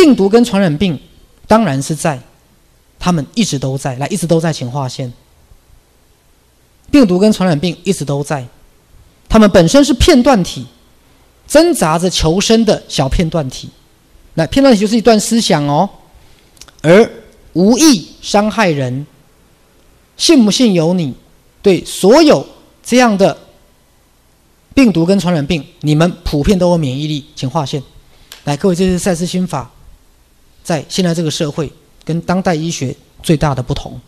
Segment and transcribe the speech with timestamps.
[0.00, 0.98] 病毒跟传染病
[1.46, 2.18] 当然是在，
[2.98, 5.12] 他们一直都在，来一直都在，请划线。
[6.90, 8.46] 病毒跟传染病一直都在，
[9.28, 10.64] 他们本身是片段体，
[11.46, 13.68] 挣扎着求生的小片段体。
[14.36, 15.86] 来，片段体就是一段思想哦，
[16.80, 17.10] 而
[17.52, 19.06] 无意伤害人。
[20.16, 21.14] 信不信由你。
[21.60, 22.46] 对所有
[22.82, 23.36] 这样的
[24.72, 27.82] 病毒跟传染病，你们普遍都有免疫力，请划线。
[28.44, 29.70] 来，各位，这是赛斯心法
[30.62, 31.72] 在现在这个社会
[32.04, 34.00] 跟当代医学最大的不同。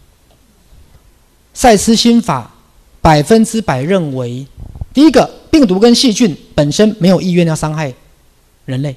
[1.54, 2.50] 赛斯心法。
[3.02, 4.46] 百分之百认为，
[4.94, 7.92] 第一个病毒跟细菌本身没有意愿要伤害
[8.64, 8.94] 人类。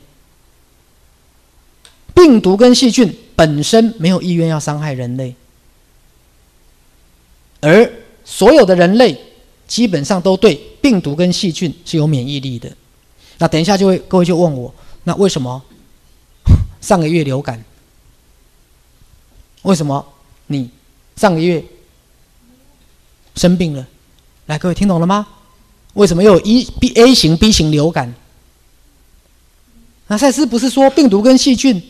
[2.13, 5.33] 病毒跟细菌本身没有意愿要伤害人类，
[7.61, 7.91] 而
[8.23, 9.19] 所有的人类
[9.67, 12.71] 基本上都对病毒跟细菌是有免疫力的。
[13.39, 14.71] 那等一下就会各位就问我，
[15.05, 15.59] 那为什么
[16.85, 17.65] 上个月流感？
[19.63, 20.05] 为什么
[20.45, 20.69] 你
[21.15, 21.65] 上个月
[23.35, 23.87] 生病了？
[24.45, 25.27] 来，各位听懂了吗？
[25.95, 28.13] 为什么又有 E B A 型 B 型流感？
[30.05, 31.81] 那赛斯不是说病毒跟细菌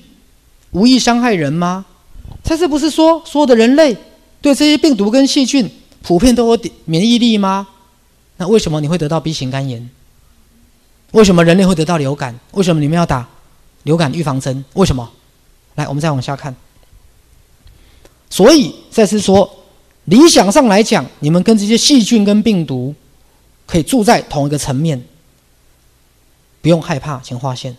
[0.71, 1.85] 无意伤害人吗？
[2.45, 3.93] 赛斯不是说所有的人类
[4.39, 5.69] 对这些病毒跟细菌
[6.03, 7.67] 普遍都有免疫力吗？
[8.37, 9.89] 那为什么你会得到 B 型肝炎？
[11.11, 12.39] 为什么人类会得到流感？
[12.51, 13.27] 为什么你们要打
[13.85, 14.63] 流感预防针？
[14.73, 15.09] 为什么？
[15.73, 16.55] 来，我们再往下看。
[18.29, 19.49] 所以赛斯说。
[20.07, 22.93] 理想上来讲，你们跟这些细菌跟病毒
[23.65, 25.03] 可以住在同一个层面，
[26.61, 27.75] 不用害怕，请划线。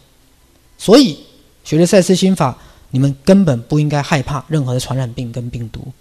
[0.76, 1.20] 所以
[1.62, 2.58] 学了赛斯心法，
[2.90, 5.92] 你们根本不应该害怕任何的传染病跟病毒，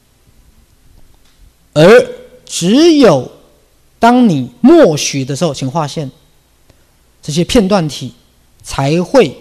[1.73, 2.09] 而
[2.43, 3.31] 只有
[3.99, 6.09] 当你默许的时候，请划线，
[7.21, 8.15] 这些片段体
[8.63, 9.39] 才会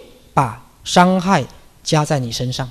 [0.85, 1.45] 伤害
[1.83, 2.71] 加在你身上。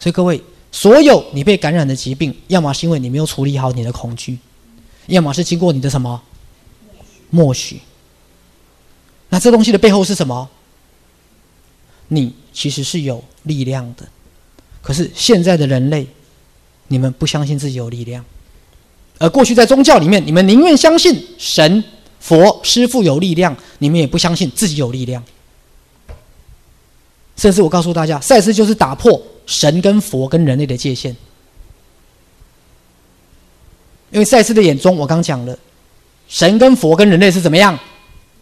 [0.00, 0.42] 所以各位。
[0.70, 4.38] 所有你被感染的疾病，要么是因为你没有处理好你的恐惧，
[5.06, 6.22] 要么是经过你的什么
[7.30, 7.80] 默许。
[9.30, 10.46] 那这东西的背后是什么？
[12.08, 14.06] 你其实是有力量的，
[14.82, 16.06] 可是现在的人类，
[16.88, 18.22] 你们不相信自己有力量，
[19.16, 21.82] 而过去在宗教里面，你们宁愿相信神、
[22.20, 25.24] 佛、师傅有力量，你们也不相信自己有力量。
[27.38, 29.18] 甚至我告诉大家，赛斯就是打破。
[29.46, 31.16] 神跟佛跟人类的界限，
[34.10, 35.58] 因为赛斯的眼中，我刚讲了，
[36.28, 37.78] 神跟佛跟人类是怎么样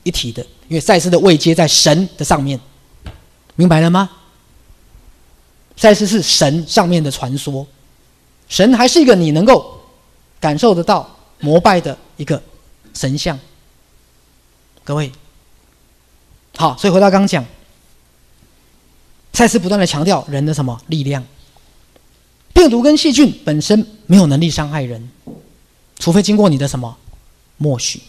[0.03, 0.45] 一体的？
[0.67, 2.59] 因为赛斯的位阶在神的上面，
[3.55, 4.11] 明白了吗？
[5.77, 7.65] 赛斯是神上面的传说，
[8.49, 9.81] 神还是一个你能够
[10.41, 11.09] 感受得到
[11.39, 12.43] 膜拜的一个
[12.95, 13.39] 神像。
[14.83, 15.13] 各位，
[16.57, 17.47] 好，所以回到刚讲。
[19.37, 21.23] 赛斯不断的强调人的什么力量？
[22.55, 25.11] 病毒跟细菌本身没有能力伤害人，
[25.99, 26.97] 除非经过你的什么
[27.59, 28.01] 默许，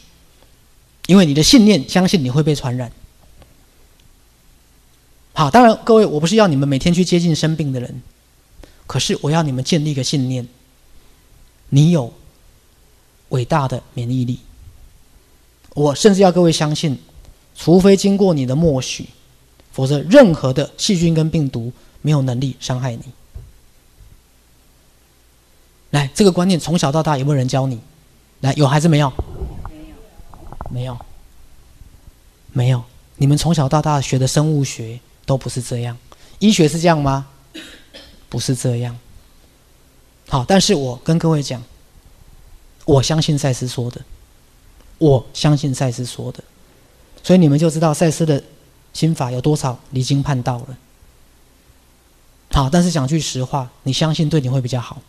[1.06, 2.90] 因为你的信念相信你会被传染。
[5.34, 8.02] 好，当然各位，我不是要你们每天去接近生病的人，
[8.86, 10.48] 可是我要你们建立一个信念：
[11.68, 12.14] 你有
[13.28, 14.40] 伟大的免疫力。
[15.74, 16.98] 我甚至要各位相信，
[17.54, 19.10] 除非经过你的默许。
[19.78, 21.72] 否则，任何的细菌跟病毒
[22.02, 23.04] 没有能力伤害你。
[25.92, 27.80] 来，这个观念从小到大有没有人教你？
[28.42, 29.14] 来，有还是没有？
[29.70, 29.96] 没有，
[30.72, 30.98] 没有，
[32.54, 32.84] 没有。
[33.18, 35.96] 你们从小到大学的生物学都不是这样，
[36.40, 37.28] 医学是这样吗？
[38.30, 38.98] 不是这样。
[40.28, 41.64] 好，但是我跟各位讲，
[42.86, 44.02] 我相信赛斯说的，
[44.98, 46.44] 我相信赛斯说的，
[47.22, 48.44] 所以你们就知道赛斯的。
[48.98, 50.76] 心法有多少离经叛道了？
[52.50, 55.00] 好，但是讲句实话，你相信对你会比较好，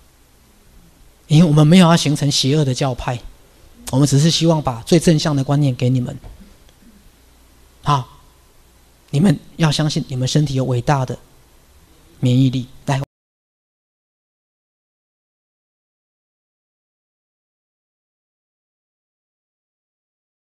[1.27, 3.19] 因为我们没有要形成邪恶的教派，
[3.91, 6.15] 我们只是希望把最正向的观念给你们。
[7.83, 8.19] 好，
[9.09, 11.19] 你们要相信你们身体有伟大的
[12.21, 12.67] 免疫力。
[12.85, 13.08] 来。